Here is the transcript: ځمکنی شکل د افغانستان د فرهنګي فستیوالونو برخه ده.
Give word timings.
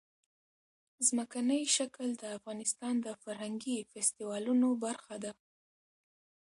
ځمکنی 1.07 1.61
شکل 1.75 2.07
د 2.17 2.23
افغانستان 2.37 2.93
د 3.01 3.07
فرهنګي 3.21 3.77
فستیوالونو 3.91 4.67
برخه 4.85 5.15
ده. 5.23 5.31